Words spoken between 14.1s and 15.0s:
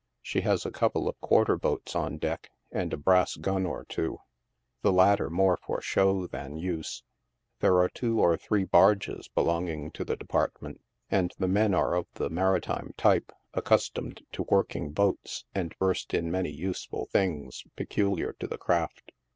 to working